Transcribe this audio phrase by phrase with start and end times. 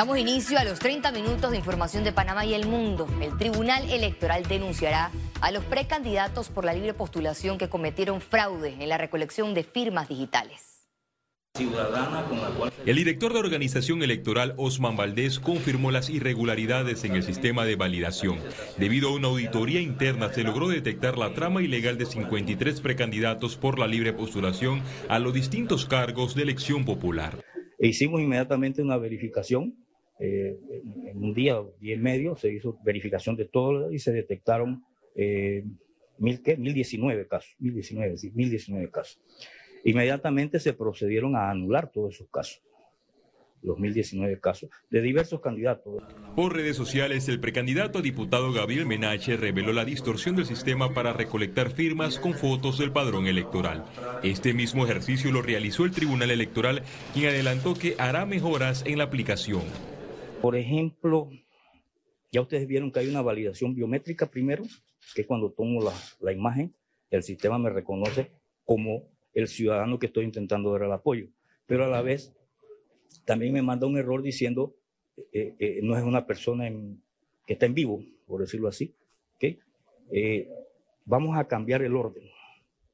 [0.00, 3.06] Damos inicio a los 30 minutos de información de Panamá y el mundo.
[3.20, 5.10] El Tribunal Electoral denunciará
[5.42, 10.08] a los precandidatos por la libre postulación que cometieron fraude en la recolección de firmas
[10.08, 10.86] digitales.
[12.86, 18.38] El director de organización electoral Osman Valdés confirmó las irregularidades en el sistema de validación.
[18.78, 23.78] Debido a una auditoría interna se logró detectar la trama ilegal de 53 precandidatos por
[23.78, 24.80] la libre postulación
[25.10, 27.44] a los distintos cargos de elección popular.
[27.82, 29.74] E hicimos inmediatamente una verificación.
[30.20, 30.58] Eh,
[31.06, 34.84] en un día, día y medio, se hizo verificación de todo y se detectaron
[35.14, 35.64] eh,
[36.18, 36.56] mil, ¿qué?
[36.56, 37.56] 1019 casos.
[37.58, 39.18] 1019, sí, 1019 casos.
[39.82, 42.62] Inmediatamente se procedieron a anular todos esos casos.
[43.62, 46.02] Los 1019 casos de diversos candidatos.
[46.34, 51.12] Por redes sociales, el precandidato a diputado Gabriel Menache reveló la distorsión del sistema para
[51.12, 53.84] recolectar firmas con fotos del padrón electoral.
[54.22, 56.82] Este mismo ejercicio lo realizó el Tribunal Electoral,
[57.12, 59.62] quien adelantó que hará mejoras en la aplicación.
[60.40, 61.28] Por ejemplo,
[62.32, 64.64] ya ustedes vieron que hay una validación biométrica primero,
[65.14, 65.82] que cuando tomo
[66.20, 66.74] la, imagen,
[67.10, 68.30] el sistema me reconoce
[68.64, 71.28] como el ciudadano que estoy intentando dar el apoyo.
[71.66, 72.32] Pero a la vez
[73.26, 74.76] también me manda un error diciendo
[75.32, 76.70] eh, eh, no es una persona
[77.46, 78.94] que está en vivo, por decirlo así.
[80.12, 80.48] Eh,
[81.04, 82.24] vamos a cambiar el orden.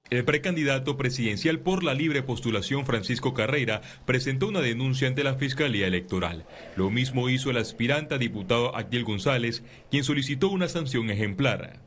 [0.08, 5.88] El precandidato presidencial por la libre postulación Francisco Carrera presentó una denuncia ante la Fiscalía
[5.88, 6.46] Electoral.
[6.76, 11.80] Lo mismo hizo el aspirante a diputado Actiel González, quien solicitó una sanción ejemplar.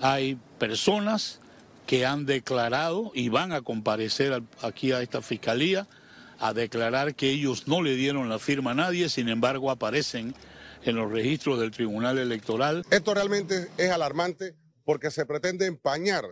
[0.00, 1.40] Hay personas
[1.86, 5.88] que han declarado y van a comparecer aquí a esta fiscalía
[6.38, 10.34] a declarar que ellos no le dieron la firma a nadie, sin embargo aparecen
[10.84, 12.84] en los registros del Tribunal Electoral.
[12.90, 16.24] Esto realmente es alarmante porque se pretende empañar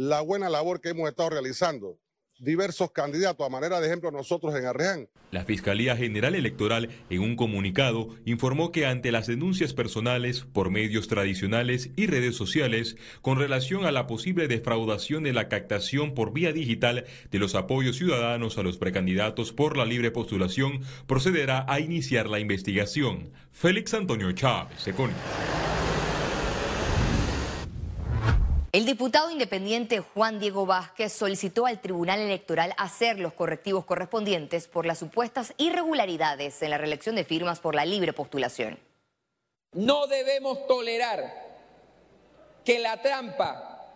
[0.00, 1.98] la buena labor que hemos estado realizando
[2.38, 5.10] diversos candidatos, a manera de ejemplo nosotros en Arreán.
[5.30, 11.06] La Fiscalía General Electoral, en un comunicado, informó que ante las denuncias personales por medios
[11.06, 16.54] tradicionales y redes sociales con relación a la posible defraudación de la captación por vía
[16.54, 22.26] digital de los apoyos ciudadanos a los precandidatos por la libre postulación, procederá a iniciar
[22.26, 23.32] la investigación.
[23.50, 25.12] Félix Antonio Chávez, Seconi.
[28.72, 34.86] El diputado independiente Juan Diego Vázquez solicitó al Tribunal Electoral hacer los correctivos correspondientes por
[34.86, 38.78] las supuestas irregularidades en la reelección de firmas por la libre postulación.
[39.72, 41.58] No debemos tolerar
[42.64, 43.88] que la trampa,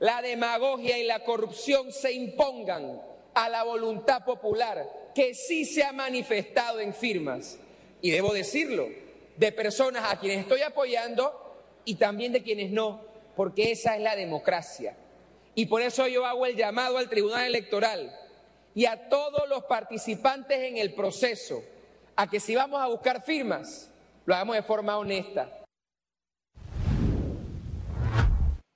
[0.00, 3.00] la demagogia y la corrupción se impongan
[3.32, 7.58] a la voluntad popular que sí se ha manifestado en firmas.
[8.02, 8.88] Y debo decirlo,
[9.36, 11.54] de personas a quienes estoy apoyando
[11.84, 13.05] y también de quienes no
[13.36, 14.96] porque esa es la democracia.
[15.54, 18.12] Y por eso yo hago el llamado al Tribunal Electoral
[18.74, 21.62] y a todos los participantes en el proceso
[22.16, 23.90] a que si vamos a buscar firmas,
[24.24, 25.50] lo hagamos de forma honesta.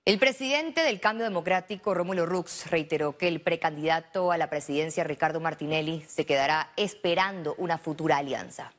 [0.06, 5.40] El presidente del Cambio Democrático, Rómulo Rux, reiteró que el precandidato a la presidencia, Ricardo
[5.40, 8.72] Martinelli, se quedará esperando una futura alianza.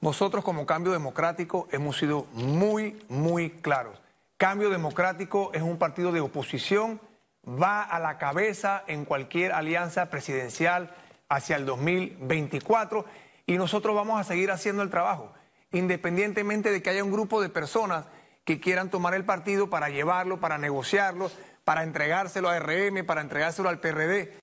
[0.00, 4.03] Nosotros como Cambio Democrático hemos sido muy, muy claros.
[4.36, 7.00] Cambio Democrático es un partido de oposición,
[7.46, 10.92] va a la cabeza en cualquier alianza presidencial
[11.28, 13.04] hacia el 2024
[13.46, 15.32] y nosotros vamos a seguir haciendo el trabajo,
[15.70, 18.06] independientemente de que haya un grupo de personas
[18.44, 21.30] que quieran tomar el partido para llevarlo, para negociarlo,
[21.62, 24.38] para entregárselo a RM, para entregárselo al PRD.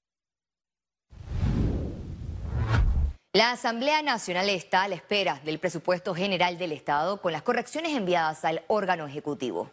[3.33, 7.95] La Asamblea Nacional está a la espera del presupuesto general del Estado con las correcciones
[7.95, 9.69] enviadas al órgano ejecutivo.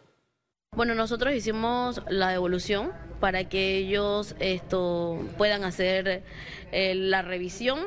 [0.79, 6.23] Bueno, nosotros hicimos la devolución para que ellos esto puedan hacer
[6.71, 7.79] eh, la revisión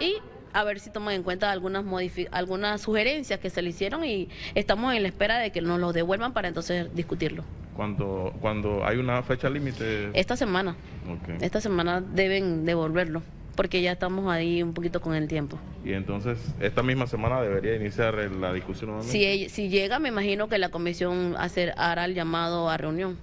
[0.00, 0.14] y
[0.54, 1.84] a ver si toman en cuenta algunas
[2.30, 5.92] algunas sugerencias que se le hicieron y estamos en la espera de que nos lo
[5.92, 7.44] devuelvan para entonces discutirlo.
[7.76, 10.08] Cuando, cuando hay una fecha límite.
[10.18, 10.74] Esta semana.
[11.42, 13.22] Esta semana deben devolverlo
[13.58, 15.58] porque ya estamos ahí un poquito con el tiempo.
[15.84, 19.10] Y entonces, esta misma semana debería iniciar la discusión nuevamente.
[19.10, 23.18] Si, si llega, me imagino que la comisión hacer, hará el llamado a reunión.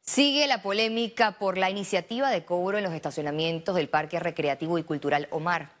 [0.00, 4.84] Sigue la polémica por la iniciativa de cobro en los estacionamientos del Parque Recreativo y
[4.84, 5.79] Cultural Omar.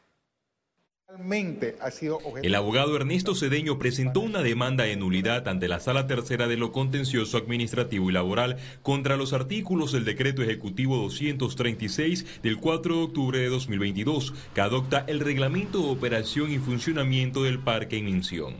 [2.42, 6.70] El abogado Ernesto Cedeño presentó una demanda de nulidad ante la Sala Tercera de lo
[6.70, 13.38] Contencioso Administrativo y Laboral contra los artículos del Decreto Ejecutivo 236 del 4 de octubre
[13.40, 18.54] de 2022, que adopta el Reglamento de Operación y Funcionamiento del Parque en mención.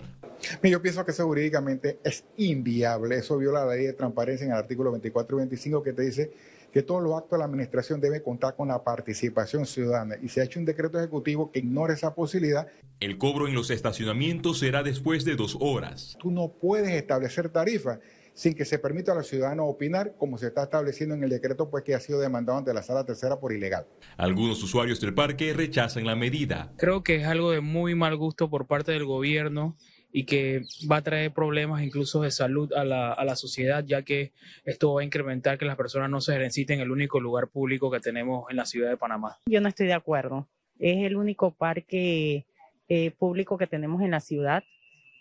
[0.62, 3.16] Yo pienso que eso jurídicamente es inviable.
[3.16, 6.32] Eso viola la ley de transparencia en el artículo 24 y 25 que te dice
[6.72, 10.40] que todos los actos de la administración deben contar con la participación ciudadana y se
[10.40, 12.68] ha hecho un decreto ejecutivo que ignora esa posibilidad.
[13.00, 16.16] El cobro en los estacionamientos será después de dos horas.
[16.20, 17.98] Tú no puedes establecer tarifas
[18.34, 21.68] sin que se permita a los ciudadanos opinar, como se está estableciendo en el decreto
[21.68, 23.86] pues que ha sido demandado ante la sala tercera por ilegal.
[24.16, 26.72] Algunos usuarios del parque rechazan la medida.
[26.76, 29.76] Creo que es algo de muy mal gusto por parte del gobierno
[30.12, 34.02] y que va a traer problemas incluso de salud a la, a la sociedad, ya
[34.02, 34.32] que
[34.64, 37.90] esto va a incrementar que las personas no se ejerciten en el único lugar público
[37.90, 39.38] que tenemos en la ciudad de Panamá.
[39.46, 40.48] Yo no estoy de acuerdo.
[40.78, 42.46] Es el único parque
[42.88, 44.64] eh, público que tenemos en la ciudad.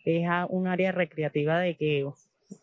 [0.06, 2.08] Es un área recreativa de que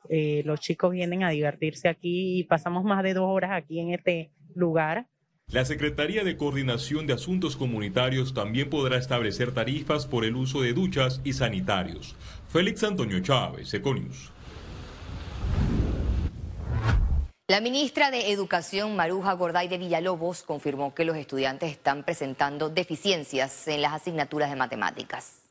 [0.08, 3.92] eh, los chicos vienen a divertirse aquí y pasamos más de dos horas aquí en
[3.92, 5.06] este lugar.
[5.52, 10.72] La Secretaría de Coordinación de Asuntos Comunitarios también podrá establecer tarifas por el uso de
[10.72, 12.16] duchas y sanitarios.
[12.48, 14.32] Félix Antonio Chávez, Econius.
[17.46, 23.68] La ministra de Educación, Maruja Gorday de Villalobos, confirmó que los estudiantes están presentando deficiencias
[23.68, 25.42] en las asignaturas de matemáticas.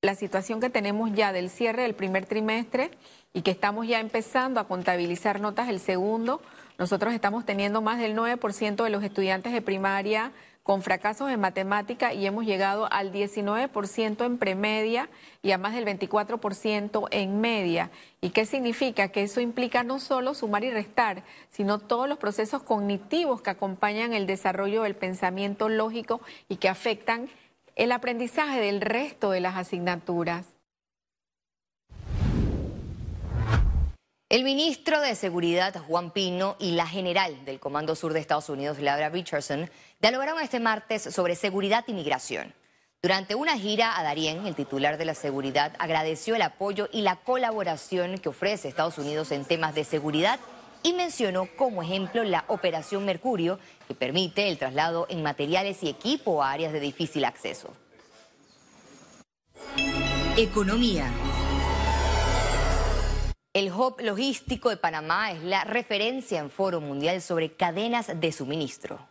[0.00, 2.90] La situación que tenemos ya del cierre del primer trimestre
[3.34, 6.40] y que estamos ya empezando a contabilizar notas el segundo,
[6.80, 10.32] nosotros estamos teniendo más del 9% de los estudiantes de primaria
[10.62, 15.10] con fracasos en matemática y hemos llegado al 19% en premedia
[15.42, 17.90] y a más del 24% en media.
[18.22, 19.08] ¿Y qué significa?
[19.08, 24.14] Que eso implica no solo sumar y restar, sino todos los procesos cognitivos que acompañan
[24.14, 27.28] el desarrollo del pensamiento lógico y que afectan
[27.76, 30.46] el aprendizaje del resto de las asignaturas.
[34.30, 38.78] El ministro de Seguridad, Juan Pino, y la general del Comando Sur de Estados Unidos,
[38.78, 39.68] Laura Richardson,
[40.00, 42.54] dialogaron este martes sobre seguridad y migración.
[43.02, 47.16] Durante una gira a Darien, el titular de la seguridad agradeció el apoyo y la
[47.16, 50.38] colaboración que ofrece Estados Unidos en temas de seguridad
[50.84, 56.40] y mencionó como ejemplo la Operación Mercurio, que permite el traslado en materiales y equipo
[56.40, 57.72] a áreas de difícil acceso.
[60.36, 61.12] Economía.
[63.52, 69.09] El hub logístico de Panamá es la referencia en Foro Mundial sobre cadenas de suministro.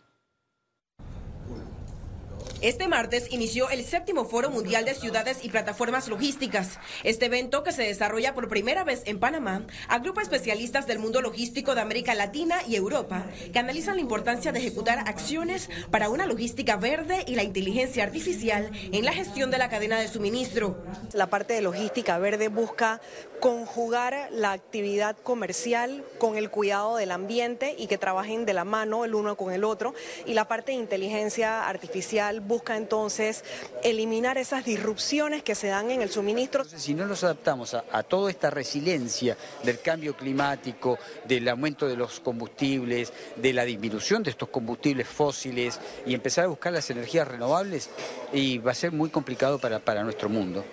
[2.61, 6.77] Este martes inició el séptimo Foro Mundial de Ciudades y Plataformas Logísticas.
[7.05, 11.73] Este evento, que se desarrolla por primera vez en Panamá, agrupa especialistas del mundo logístico
[11.73, 16.75] de América Latina y Europa que analizan la importancia de ejecutar acciones para una logística
[16.75, 20.83] verde y la inteligencia artificial en la gestión de la cadena de suministro.
[21.13, 22.99] La parte de logística verde busca
[23.39, 29.05] conjugar la actividad comercial con el cuidado del ambiente y que trabajen de la mano
[29.05, 29.93] el uno con el otro.
[30.25, 33.45] Y la parte de inteligencia artificial busca entonces
[33.83, 36.65] eliminar esas disrupciones que se dan en el suministro.
[36.65, 42.19] si no nos adaptamos a, toda esta resiliencia del cambio climático, del aumento de los
[42.19, 47.89] combustibles, de la disminución de estos combustibles fósiles y empezar a buscar las energías renovables,
[48.33, 50.65] y va a ser muy complicado para, para nuestro mundo.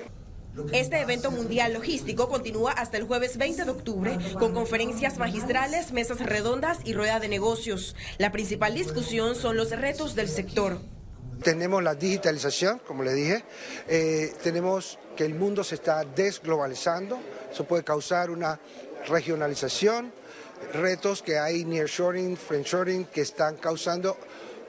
[0.73, 6.21] Este evento mundial logístico continúa hasta el jueves 20 de octubre con conferencias magistrales, mesas
[6.21, 7.95] redondas y rueda de negocios.
[8.17, 10.81] La principal discusión son los retos del sector.
[11.43, 13.45] Tenemos la digitalización, como le dije,
[13.89, 17.19] eh, tenemos que el mundo se está desglobalizando,
[17.51, 18.59] eso puede causar una
[19.07, 20.13] regionalización,
[20.73, 24.17] retos que hay nearshoring, friendshoring, que están causando,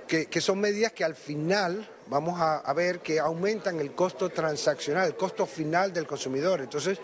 [0.07, 5.07] que, son medidas que al final vamos a, a, ver que aumentan el costo transaccional,
[5.07, 6.61] el costo final del consumidor.
[6.61, 6.99] Entonces,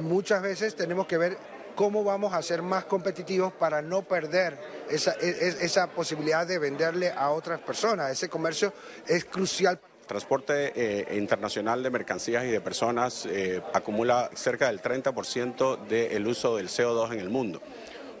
[0.00, 1.38] muchas veces tenemos que ver
[1.78, 4.58] cómo vamos a ser más competitivos para no perder
[4.90, 8.10] esa, e, e, esa posibilidad de venderle a otras personas.
[8.10, 8.72] Ese comercio
[9.06, 9.78] es crucial.
[10.04, 16.56] Transporte eh, internacional de mercancías y de personas eh, acumula cerca del 30% del uso
[16.56, 17.62] del CO2 en el mundo.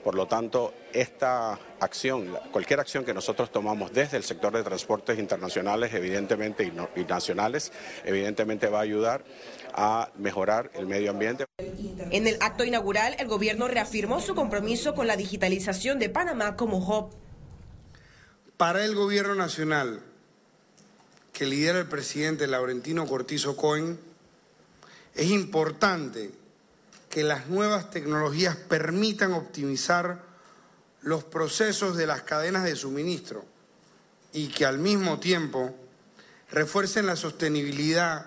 [0.04, 5.18] Por lo tanto, esta acción, cualquier acción que nosotros tomamos desde el sector de transportes
[5.18, 7.72] internacionales, evidentemente, y, y nacionales,
[8.04, 9.24] evidentemente va a ayudar
[9.74, 11.44] a mejorar el medio ambiente.
[12.10, 16.78] En el acto inaugural, el gobierno reafirmó su compromiso con la digitalización de Panamá como
[16.78, 17.10] hub.
[18.56, 20.02] Para el gobierno nacional,
[21.32, 23.98] que lidera el presidente Laurentino Cortizo Cohen,
[25.14, 26.30] es importante
[27.10, 30.22] que las nuevas tecnologías permitan optimizar
[31.02, 33.44] los procesos de las cadenas de suministro
[34.32, 35.74] y que al mismo tiempo
[36.50, 38.26] refuercen la sostenibilidad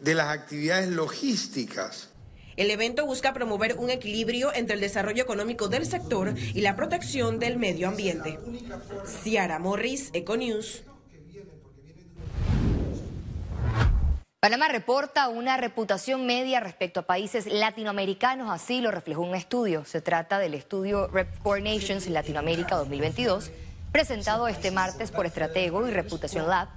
[0.00, 2.08] de las actividades logísticas.
[2.56, 7.38] El evento busca promover un equilibrio entre el desarrollo económico del sector y la protección
[7.38, 8.38] del medio ambiente.
[9.22, 10.84] Ciara Morris, Econews.
[14.40, 19.84] Panamá reporta una reputación media respecto a países latinoamericanos, así lo reflejó un estudio.
[19.84, 21.28] Se trata del estudio Rep
[21.62, 23.52] Nations Latinoamérica 2022,
[23.92, 26.68] presentado este martes por Estratego y Reputación Lab,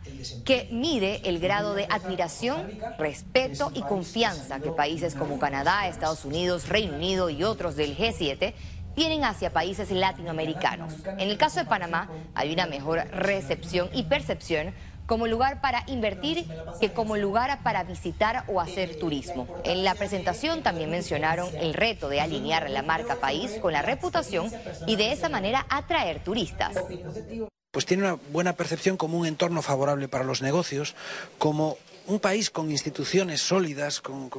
[0.43, 6.67] que mide el grado de admiración, respeto y confianza que países como Canadá, Estados Unidos,
[6.67, 8.53] Reino Unido y otros del G7
[8.95, 10.93] tienen hacia países latinoamericanos.
[11.05, 14.73] En el caso de Panamá hay una mejor recepción y percepción
[15.05, 16.45] como lugar para invertir
[16.79, 19.47] que como lugar para visitar o hacer turismo.
[19.63, 24.51] En la presentación también mencionaron el reto de alinear la marca país con la reputación
[24.87, 26.75] y de esa manera atraer turistas
[27.75, 30.95] pues tiene una buena percepción como un entorno favorable para los negocios,
[31.37, 34.29] como un país con instituciones sólidas, con,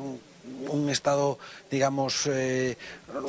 [0.68, 1.38] un Estado,
[1.70, 2.78] digamos, eh,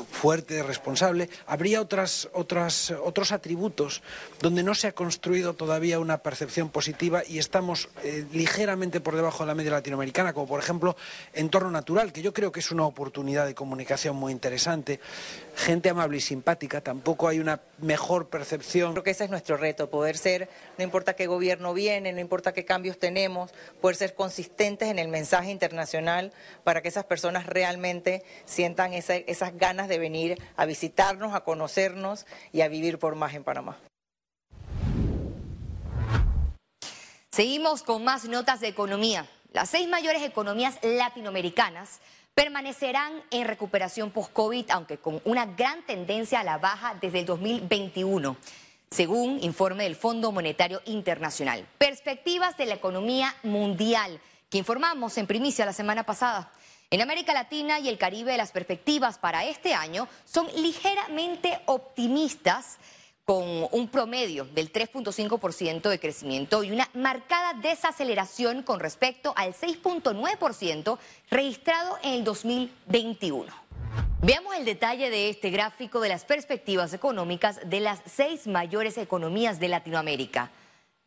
[0.10, 4.02] fuerte, responsable, habría otras, otras, otros atributos
[4.42, 9.44] donde no se ha construido todavía una percepción positiva y estamos eh, ligeramente por debajo
[9.44, 10.96] de la media latinoamericana, como por ejemplo
[11.34, 15.00] entorno natural, que yo creo que es una oportunidad de comunicación muy interesante,
[15.56, 18.94] gente amable y simpática, tampoco hay una mejor percepción.
[18.94, 22.54] Creo que ese es nuestro reto, poder ser, no importa qué gobierno viene, no importa
[22.54, 28.24] qué cambios tenemos, poder ser consistentes en el mensaje internacional para que esas personas realmente
[28.46, 33.44] sientan esas ganas de venir a visitarnos, a conocernos y a vivir por más en
[33.44, 33.78] Panamá.
[37.32, 39.28] Seguimos con más notas de economía.
[39.52, 42.00] Las seis mayores economías latinoamericanas
[42.34, 48.38] permanecerán en recuperación post-COVID, aunque con una gran tendencia a la baja desde el 2021,
[48.90, 51.68] según informe del Fondo Monetario Internacional.
[51.78, 56.52] Perspectivas de la economía mundial que informamos en primicia la semana pasada.
[56.90, 62.78] En América Latina y el Caribe las perspectivas para este año son ligeramente optimistas
[63.26, 70.98] con un promedio del 3.5% de crecimiento y una marcada desaceleración con respecto al 6.9%
[71.30, 73.52] registrado en el 2021.
[74.22, 79.60] Veamos el detalle de este gráfico de las perspectivas económicas de las seis mayores economías
[79.60, 80.52] de Latinoamérica.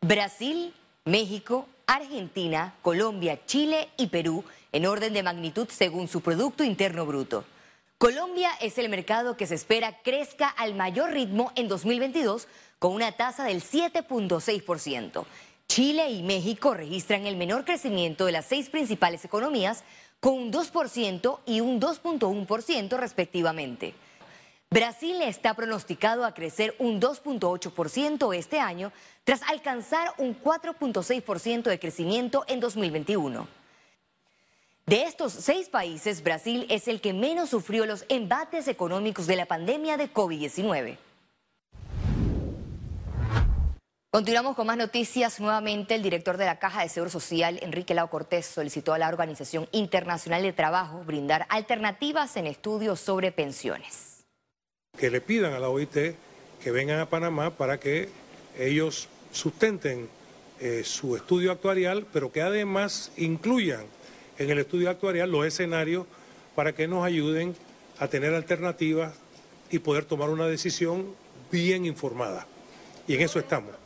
[0.02, 0.75] Brasil,
[1.06, 7.44] México, Argentina, Colombia, Chile y Perú en orden de magnitud según su Producto Interno Bruto.
[7.98, 12.48] Colombia es el mercado que se espera crezca al mayor ritmo en 2022
[12.78, 15.26] con una tasa del 7.6%.
[15.68, 19.84] Chile y México registran el menor crecimiento de las seis principales economías
[20.18, 23.94] con un 2% y un 2.1% respectivamente.
[24.70, 28.92] Brasil está pronosticado a crecer un 2.8% este año
[29.24, 33.59] tras alcanzar un 4.6% de crecimiento en 2021.
[34.90, 39.47] De estos seis países, Brasil es el que menos sufrió los embates económicos de la
[39.47, 40.97] pandemia de COVID-19.
[44.11, 45.38] Continuamos con más noticias.
[45.38, 49.06] Nuevamente, el director de la Caja de Seguro Social, Enrique Lau Cortés, solicitó a la
[49.06, 54.25] Organización Internacional de Trabajo brindar alternativas en estudios sobre pensiones.
[54.99, 56.16] Que le pidan a la OIT
[56.61, 58.09] que vengan a Panamá para que
[58.59, 60.09] ellos sustenten
[60.59, 63.87] eh, su estudio actuarial, pero que además incluyan
[64.40, 66.06] en el estudio actuarial los escenarios
[66.54, 67.54] para que nos ayuden
[67.99, 69.14] a tener alternativas
[69.70, 71.14] y poder tomar una decisión
[71.52, 72.47] bien informada.
[73.06, 73.79] Y en eso estamos.